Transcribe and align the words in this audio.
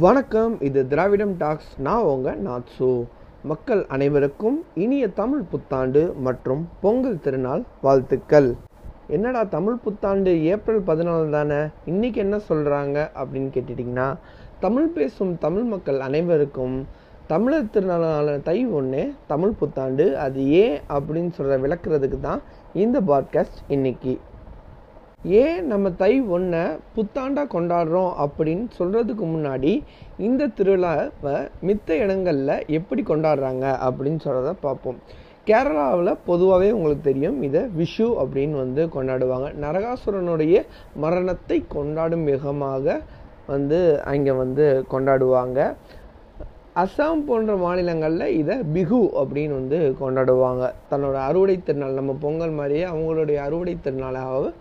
வணக்கம் 0.00 0.60
இது 0.60 0.86
திராவிடம் 0.86 1.36
டாக்ஸ். 1.36 1.70
நான் 1.78 2.02
உங்க 2.02 2.36
நாத்சு. 2.44 3.06
மக்கள் 3.42 3.86
அனைவருக்கும் 3.88 4.64
இனிய 4.74 5.08
தமிழ் 5.08 5.42
புத்தாண்டு 5.50 6.14
மற்றும் 6.20 6.68
பொங்கல் 6.80 7.20
திருநாள் 7.20 7.62
வாழ்த்துக்கள். 7.82 8.54
என்னடா 9.08 9.42
தமிழ் 9.44 9.74
புத்தாண்டு 9.74 10.44
ஏப்ரல் 10.44 10.82
பதினாலு 10.82 11.30
தானே? 11.30 11.60
இன்னைக்கு 11.84 12.20
என்ன 12.20 12.36
சொல்கிறாங்க 12.36 13.08
அப்படின்னு 13.22 13.48
கேட்டுட்டிங்கன்னா 13.56 14.16
தமிழ் 14.60 14.86
பேசும் 14.86 15.38
தமிழ் 15.38 15.62
மக்கள் 15.62 16.00
அனைவருக்கும் 16.00 16.86
தமிழர் 17.26 17.70
திருநாளான 17.72 18.42
தை 18.42 18.66
ஒன்று 18.66 19.14
தமிழ் 19.26 19.58
புத்தாண்டு 19.58 20.18
அது 20.18 20.48
ஏன் 20.48 20.80
அப்படின்னு 20.88 21.30
சொல்கிற 21.30 21.58
விளக்குறதுக்கு 21.58 22.20
தான் 22.20 22.40
இந்த 22.74 23.00
பாட்காஸ்ட் 23.00 23.60
இன்னைக்கு. 23.68 24.20
ஏன் 25.22 25.66
நம்ம 25.66 25.90
தை 26.00 26.20
ஒன்றை 26.34 26.60
புத்தாண்டாக 26.94 27.52
கொண்டாடுறோம் 27.54 28.12
அப்படின்னு 28.24 28.66
சொல்கிறதுக்கு 28.78 29.24
முன்னாடி 29.32 29.72
இந்த 30.16 30.46
திருவிழாவை 30.58 31.34
மித்த 31.68 31.98
இடங்களில் 32.04 32.52
எப்படி 32.66 33.02
கொண்டாடுறாங்க 33.02 33.64
அப்படின்னு 33.86 34.20
சொல்கிறத 34.26 34.52
பார்ப்போம். 34.60 34.98
கேரளாவில் 35.48 36.20
பொதுவாகவே 36.28 36.70
உங்களுக்கு 36.70 37.04
தெரியும் 37.10 37.42
இதை 37.42 37.62
விஷு 37.80 38.06
அப்படின்னு 38.22 38.56
வந்து 38.64 38.82
கொண்டாடுவாங்க. 38.94 39.48
நரகாசுரனுடைய 39.64 40.62
மரணத்தை 41.04 41.58
கொண்டாடும் 41.76 42.24
விதமாக 42.24 42.96
வந்து 43.46 44.00
அங்கே 44.04 44.32
வந்து 44.42 44.86
கொண்டாடுவாங்க. 44.92 45.60
அஸ்ஸாம் 46.76 47.22
போன்ற 47.28 47.56
மாநிலங்களில் 47.56 48.36
இதை 48.40 48.56
பிகு 48.72 49.02
அப்படின்னு 49.20 49.54
வந்து 49.60 49.96
கொண்டாடுவாங்க. 50.00 50.64
தன்னோட 50.90 51.16
அறுவடை 51.28 51.62
திருநாள் 51.62 52.00
நம்ம 52.00 52.12
பொங்கல் 52.26 52.58
மாதிரியே 52.58 52.84
அவங்களுடைய 52.92 53.38
அறுவடை 53.46 53.76
திருநாளாக 53.86 54.52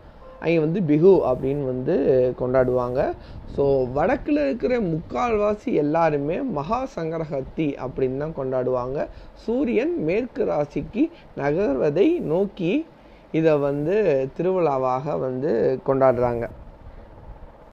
அங்கே 0.42 0.60
வந்து 0.60 0.80
பிஹு 0.90 1.14
அப்படின்னு 1.30 1.64
வந்து 1.74 1.96
கொண்டாடுவாங்க. 2.42 3.00
ஸோ 3.56 3.64
வடக்கில் 3.98 4.42
இருக்கிற 4.46 4.74
முக்கால்வாசி 4.92 5.70
எல்லாருமே 5.84 6.38
மகா 6.58 6.80
சங்கரஹத்தி 6.96 7.68
அப்படின்னு 7.86 8.18
தான் 8.18 8.38
கொண்டாடுவாங்க. 8.40 8.98
சூரியன் 9.46 9.96
மேற்கு 10.09 10.46
ராசிக்கு 10.46 11.04
நகர்வதை 11.36 12.08
நோக்கி 12.34 12.73
இதை 13.40 13.54
வந்து 13.58 13.96
திருவிழாவாக 14.38 15.18
வந்து 15.20 15.52
கொண்டாடுறாங்க. 15.88 16.46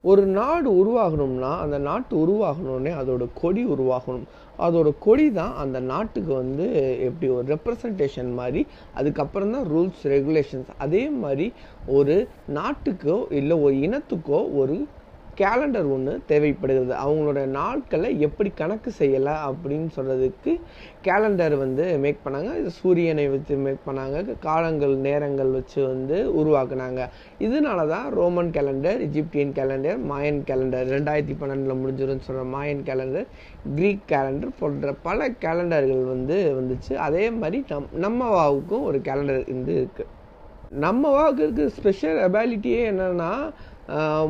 ஒரு 0.03 0.25
நாடு 0.25 0.69
உருவாகணும்னா 0.83 1.57
அந்த 1.57 1.77
நாட்டு 1.77 2.13
உருவாகணுன்னே 2.25 2.91
அதோட 3.01 3.27
கொடி 3.33 3.65
உருவாகணும். 3.65 4.27
அதோட 4.59 4.93
கொடி 4.99 5.31
தான் 5.31 5.53
அந்த 5.55 5.79
நாட்டுக்கு 5.79 6.33
வந்து 6.33 6.65
எப்படி 6.99 7.29
ஒரு 7.29 7.45
ரெப்ரசன்டேஷன் 7.53 8.33
மாதிரி 8.33 8.61
அதுக்கப்புறம் 8.93 9.51
தான் 9.51 9.67
ரூல்ஸ் 9.67 10.03
ரெகுலேஷன்ஸ் 10.05 10.69
அதே 10.77 11.09
மாதிரி 11.09 11.47
ஒரு 11.87 12.15
நாட்டுக்கோ 12.53 13.31
இல்லை 13.31 13.59
ஒரு 13.61 13.75
இனத்துக்கோ 13.75 14.53
ஒரு 14.53 14.77
கேலண்டர் 15.41 15.87
ஒன்று 15.95 16.13
தேவைப்படுகிறது. 16.31 16.93
அவங்களோட 17.03 17.41
நாட்களை 17.57 18.09
எப்படி 18.27 18.49
கணக்கு 18.61 18.91
செய்யலாம் 18.99 19.41
அப்படின்னு 19.49 19.89
சொல்கிறதுக்கு 19.97 20.51
கேலண்டர் 21.07 21.55
வந்து 21.63 21.83
மேக் 22.03 22.23
பண்ணாங்க. 22.25 22.51
இது 22.61 22.71
சூரியனை 22.79 23.25
வச்சு 23.35 23.57
மேக் 23.65 23.85
பண்ணாங்க. 23.87 24.35
காலங்கள் 24.47 24.95
நேரங்கள் 25.07 25.51
வச்சு 25.57 25.79
வந்து 25.91 26.17
உருவாக்குனாங்க. 26.39 27.03
இதனால 27.47 27.87
தான் 27.93 28.07
Roman 28.19 28.51
calendar 28.57 28.99
Egyptian 29.07 29.53
calendar 29.59 30.01
Mayan 30.11 30.41
calendar 30.51 30.91
ரெண்டாயிரத்தி 30.95 31.37
பன்னெண்டில் 31.43 31.81
முடிஞ்சிரும்னு 31.83 32.27
சொல்கிற 32.29 32.45
மாயன் 32.57 32.83
கேலண்டர் 32.89 33.27
க்ரீக் 33.77 34.05
கேலண்டர் 34.13 34.57
போன்ற 34.59 34.93
பல 35.07 35.29
கேலண்டர்கள் 35.45 36.03
வந்து 36.15 36.37
வந்துச்சு. 36.59 36.93
அதே 37.07 37.25
மாதிரி 37.41 37.59
நம் 37.73 37.89
நம்ம 38.07 38.29
வாவுக்கும் 38.37 38.87
ஒரு 38.89 39.01
கேலண்டர் 39.09 39.43
வந்து 39.55 39.75
இருக்குது 39.81 40.13
நம்ம 40.85 41.09
இருக்கிற 41.39 41.67
ஸ்பெஷல் 41.75 42.17
அபாலிட்டியே 42.27 42.79
என்னென்னா 42.91 43.31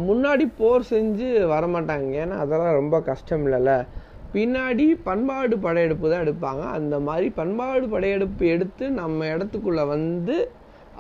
முன்னாடி 0.08 0.46
போர் 0.58 0.84
செஞ்சு 0.90 1.28
வரமாட்டாங்க. 1.54 2.10
ஏன்னா 2.24 2.36
அதெல்லாம் 2.44 2.78
ரொம்ப 2.82 2.96
கஷ்டம் 3.10 3.44
இல்லைல்ல 3.46 3.74
பின்னாடி 4.34 4.86
பண்பாடு 5.08 5.56
படையெடுப்பு 5.66 6.08
தான் 6.12 6.24
எடுப்பாங்க. 6.26 6.64
அந்த 6.78 6.96
மாதிரி 7.08 7.28
பண்பாடு 7.40 7.86
படையெடுப்பு 7.96 8.46
எடுத்து 8.56 8.86
நம்ம 9.02 9.26
இடத்துக்குள்ளே 9.36 9.86
வந்து 9.96 10.36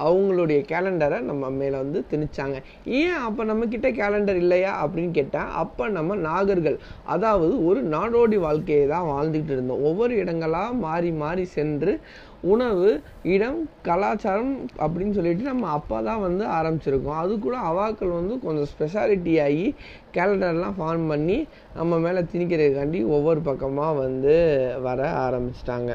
அவங்களுடைய 0.06 0.60
கேலண்டரை 0.72 1.20
நம்ம 1.30 1.50
மேலே 1.60 1.76
வந்து 1.84 2.00
திணிச்சாங்க. 2.12 2.58
ஏன் 3.00 3.20
அப்போ 3.28 3.44
நம்மக்கிட்ட 3.52 3.90
கேலண்டர் 4.02 4.40
இல்லையா 4.44 4.72
அப்படின்னு 4.84 5.14
கேட்டால் 5.20 5.54
அப்போ 5.64 5.84
நம்ம 5.98 6.18
நாகர்கள் 6.30 6.78
அதாவது 7.16 7.54
ஒரு 7.70 7.82
நாடோடி 7.96 8.40
வாழ்க்கையை 8.48 8.88
தான் 8.96 9.12
வாழ்ந்துக்கிட்டு 9.14 9.56
இருந்தோம். 9.58 9.84
ஒவ்வொரு 9.90 10.16
இடங்களாக 10.24 10.80
மாறி 10.86 11.12
மாறி 11.24 11.46
சென்று 11.58 11.94
உணவு 12.54 12.90
இடம் 13.36 13.62
கலாச்சாரம் 13.88 14.52
அப்படின்னு 14.84 15.16
சொல்லிட்டு 15.18 15.46
நம்ம 15.52 15.70
அப்போ 15.78 15.98
தான் 16.08 16.22
வந்து 16.26 16.44
ஆரம்பிச்சிருக்கோம். 16.58 17.22
அது 17.22 17.34
கூட 17.46 17.56
அவாக்கள் 17.70 18.18
வந்து 18.18 18.36
கொஞ்சம் 18.44 18.70
ஸ்பெஷாலிட்டி 18.74 19.34
ஆகி 19.46 19.66
கேலண்டர்லாம் 20.18 20.78
ஃபார்ம் 20.80 21.08
பண்ணி 21.14 21.40
நம்ம 21.80 22.00
மேலே 22.06 22.24
திணிக்கிறதுக்காண்டி 22.34 23.02
ஒவ்வொரு 23.16 23.42
பக்கமாக 23.50 24.00
வந்து 24.04 24.36
வர 24.88 25.10
ஆரம்பிச்சிட்டாங்க. 25.26 25.94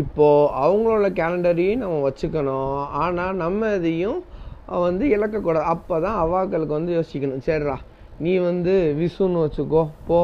இப்போது 0.00 0.50
அவங்களோட 0.64 1.08
கேலண்டரையும் 1.20 1.82
நம்ம 1.84 1.96
வச்சுக்கணும். 2.08 2.76
ஆனால் 3.04 3.40
நம்ம 3.44 3.70
இதையும் 3.78 4.20
வந்து 4.86 5.04
இழக்கக்கூடாது. 5.14 5.66
அப்போ 5.74 5.94
தான் 6.06 6.18
அவாக்களுக்கு 6.24 6.74
வந்து 6.78 6.92
யோசிக்கணும். 6.98 7.44
சரிடா 7.48 7.76
நீ 8.24 8.32
வந்து 8.50 8.74
விசுன்னு 9.00 9.44
வச்சுக்கோ 9.44 9.82
போ. 10.08 10.18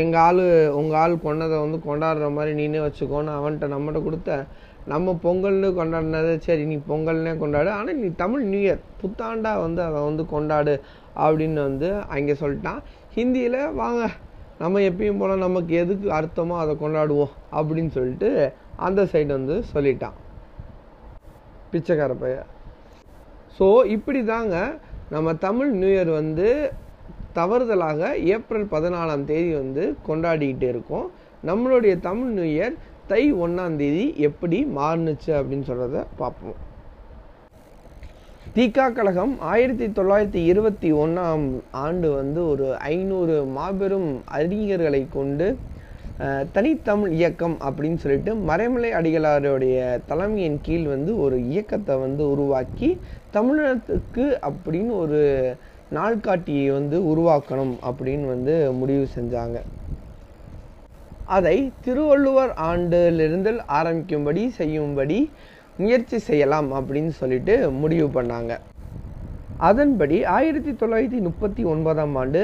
எங்கள் 0.00 0.22
ஆள் 0.24 0.42
உங்கள் 0.80 0.98
ஆள் 1.02 1.14
கொண்டதை 1.24 1.56
வந்து 1.64 1.78
கொண்டாடுற 1.86 2.26
மாதிரி 2.36 2.52
நீனே 2.60 2.80
வச்சுக்கோன்னு 2.86 3.32
அவன்கிட்ட 3.38 3.66
நம்மகிட்ட 3.74 4.00
கொடுத்த 4.06 4.36
நம்ம 4.92 5.14
பொங்கல்னு 5.24 5.68
கொண்டாடினது 5.78 6.32
சரி 6.46 6.62
நீ 6.70 6.76
பொங்கல்னே 6.90 7.32
கொண்டாடு. 7.42 7.70
ஆனால் 7.78 7.98
நீ 8.02 8.08
தமிழ் 8.22 8.44
நியூ 8.52 8.62
இயர் 8.66 8.82
புத்தாண்டா 9.00 9.52
வந்து 9.64 9.80
அதை 9.88 9.98
வந்து 10.08 10.24
கொண்டாடு 10.34 10.74
அப்படின்னு 11.24 11.60
வந்து 11.68 11.88
அங்கே 12.16 12.36
சொல்லிட்டான். 12.42 12.80
ஹிந்தியில் 13.16 13.60
வாங்க 13.80 14.02
நம்ம 14.62 14.80
எப்பயும் 14.88 15.20
போல் 15.20 15.44
நமக்கு 15.44 15.72
எதுக்கு 15.82 16.08
அர்த்தமோ 16.18 16.56
அதை 16.62 16.72
கொண்டாடுவோம் 16.82 17.32
அப்படின்னு 17.58 17.92
சொல்லிட்டு 17.96 18.28
அந்த 18.86 19.00
சைடு 19.12 19.30
வந்து 19.38 19.56
சொல்லிட்டான். 19.72 20.16
பிச்சைக்கார 21.72 22.12
பையன். 22.22 22.48
ஸோ 23.56 23.66
இப்படி 23.96 24.20
தாங்க 24.32 24.56
நம்ம 25.14 25.34
தமிழ் 25.46 25.72
நியூ 25.80 25.90
இயர் 25.94 26.10
வந்து 26.20 26.48
தவறுதலாக 27.38 28.00
ஏப்ரல் 28.34 28.66
பதினாலாம் 28.74 29.26
தேதி 29.30 29.50
வந்து 29.62 29.84
கொண்டாடிக்கிட்டு 30.08 30.68
இருக்கோம். 30.72 31.06
நம்மளுடைய 31.50 31.94
தமிழ் 32.08 32.32
நியூ 32.38 32.48
இயர் 32.54 32.76
தை 33.12 33.22
ஒன்றாம் 33.44 33.78
தேதி 33.82 34.04
எப்படி 34.28 34.58
மாறுனுச்சு 34.78 35.30
அப்படின்னு 35.38 35.68
சொல்கிறத 35.70 36.04
பார்ப்போம். 36.20 36.58
தீகா 38.56 38.92
கழகம் 38.92 39.40
ஆயிரத்தி 39.40 39.86
தொள்ளாயிரத்தி 39.88 40.40
இருபத்தி 40.44 40.92
ஒன்றாம் 40.92 41.44
ஆண்டு 41.70 42.08
வந்து 42.14 42.40
ஒரு 42.48 42.66
ஐநூறு 42.78 43.44
மாபெரும் 43.44 44.10
அறிஞர்களை 44.32 45.00
கொண்டு 45.08 45.46
தனித்தமிழ் 46.52 47.12
இயக்கம் 47.12 47.56
அப்படின்னு 47.60 47.94
சொல்லிட்டு 47.94 48.32
மறைமலை 48.50 48.90
அடிகளாருடைய 48.98 49.78
தலைமையின் 50.06 50.58
கீழ் 50.62 50.86
வந்து 50.86 51.14
ஒரு 51.20 51.38
இயக்கத்தை 51.46 51.96
வந்து 51.96 52.30
உருவாக்கி 52.30 52.90
தமிழகத்துக்கு 53.30 54.26
அப்படின்னு 54.50 54.94
ஒரு 54.96 55.22
நாள்காட்டியை 55.92 56.66
வந்து 56.72 56.98
உருவாக்கணும் 57.12 57.74
அப்படின்னு 57.90 58.26
வந்து 58.26 58.56
முடிவு 58.72 59.06
செஞ்சாங்க. 59.16 59.56
அதை 61.26 61.56
திருவள்ளுவர் 61.84 62.54
ஆண்டிலிருந்து 62.68 63.50
ஆரம்பிக்கும்படி 63.78 64.44
செய்யும்படி 64.60 65.18
முயற்சி 65.78 66.18
செய்யலாம் 66.28 66.68
அப்படின்னு 66.78 67.12
சொல்லிட்டு 67.20 67.54
முடிவு 67.70 68.08
பண்ணாங்க. 68.18 68.52
அதன்படி 69.68 70.16
ஆயிரத்தி 70.36 70.72
தொள்ளாயிரத்தி 70.72 71.20
முப்பத்தி 71.20 71.64
ஒன்பதாம் 71.64 72.14
ஆண்டு 72.14 72.40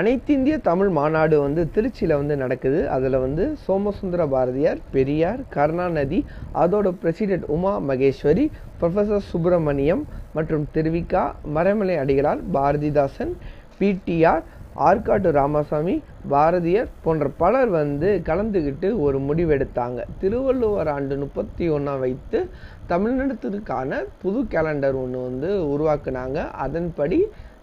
அனைத்திந்திய 0.00 0.54
தமிழ் 0.68 0.88
மாநாடு 0.88 1.40
வந்து 1.40 1.62
திருச்சியில் 1.74 2.16
வந்து 2.20 2.36
நடக்குது. 2.36 2.88
அதில் 2.88 3.18
வந்து 3.24 3.44
சோமசுந்தர 3.64 4.22
பாரதியார் 4.26 4.80
பெரியார் 4.94 5.40
கருணாநிதி 5.48 6.20
அதோட 6.62 6.88
பிரசிடென்ட் 7.02 7.46
உமா 7.56 7.74
மகேஸ்வரி 7.90 8.46
ப்ரொஃபஸர் 8.80 9.28
சுப்பிரமணியம் 9.30 10.02
மற்றும் 10.32 10.64
திருவிக்கா 10.74 11.24
மறைமலை 11.56 11.96
அடிகளார் 12.04 12.42
பாரதிதாசன் 12.56 13.32
பிடிஆர் 13.80 14.44
ஆற்காட்டு 14.76 15.30
ராமசாமி 15.30 16.02
பாரதியர் 16.30 16.88
போன்ற 17.02 17.28
பலர் 17.36 17.68
வந்து 17.68 18.22
கலந்துக்கிட்டு 18.24 18.88
ஒரு 18.98 19.18
முடிவெடுத்தாங்க. 19.18 20.00
திருவள்ளுவர் 20.20 20.88
ஆண்டு 20.88 21.16
முப்பத்தி 21.16 21.70
ஒன்றாம் 21.70 21.98
வைத்து 21.98 22.50
தமிழ்நாட்டிற்கான 22.88 24.00
புது 24.22 24.40
கேலண்டர் 24.54 24.96
ஒன்று 25.02 25.20
வந்து 25.22 25.50
உருவாக்குனாங்க. 25.74 26.50
அதன்படி 26.50 27.18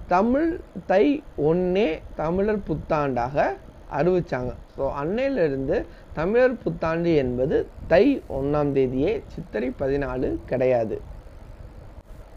தமிழ் 0.08 0.60
தை 0.86 1.06
ஒன்னே 1.50 1.90
தமிழர் 2.16 2.66
புத்தாண்டாக 2.68 3.46
அறிவிச்சாங்க. 4.00 4.52
ஸோ 4.76 4.84
அன்னையிலிருந்து 5.02 5.86
தமிழர் 6.14 6.62
புத்தாண்டு 6.64 7.16
என்பது 7.16 7.68
தை 7.88 8.22
ஒன்றாம் 8.30 8.72
தேதியே 8.78 9.22
சித்திரை 9.34 9.72
பதினாலு 9.80 10.38
கிடையாது. 10.46 11.02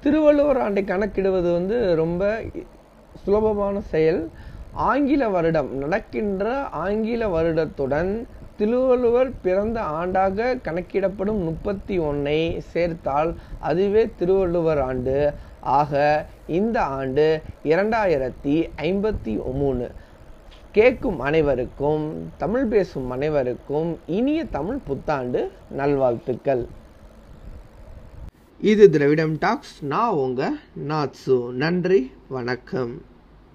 திருவள்ளுவர் 0.00 0.60
ஆண்டை 0.60 0.84
கணக்கிடுவது 0.84 1.52
வந்து 1.52 1.94
ரொம்ப 1.94 2.42
சுலபமான 3.24 3.80
செயல். 3.80 4.30
ஆங்கில 4.74 5.28
வருடம் 5.28 5.74
நடக்கின்ற 5.74 6.62
ஆங்கில 6.62 7.28
வருடத்துடன் 7.28 8.24
திருவள்ளுவர் 8.56 9.40
பிறந்த 9.40 9.80
ஆண்டாக 9.80 10.58
கணக்கிடப்படும் 10.64 11.44
முப்பத்தி 11.44 11.98
ஒன்னை 11.98 12.58
சேர்த்தால் 12.58 13.34
அதுவே 13.60 14.10
திருவள்ளுவர் 14.18 14.78
ஆண்டு. 14.78 15.34
ஆக 15.60 16.26
இந்த 16.46 16.82
ஆண்டு 16.82 17.42
இரண்டாயிரத்தி 17.64 18.70
ஐம்பத்தி 18.82 19.52
மூணு. 19.52 19.90
கேட்கும் 20.72 21.20
அனைவருக்கும் 21.20 22.32
தமிழ் 22.36 22.64
பேசும் 22.64 23.10
அனைவருக்கும் 23.10 23.98
இனிய 24.06 24.44
தமிழ் 24.44 24.78
புத்தாண்டு 24.86 25.52
நல்வாழ்த்துக்கள். 25.70 26.66
இது 28.60 28.90
திராவிடம் 28.90 29.38
டாக்ஸ். 29.38 29.84
நான் 29.84 30.10
உங்க 30.10 30.52
நாத்சு. 30.88 31.50
நன்றி 31.52 32.12
வணக்கம். 32.28 33.12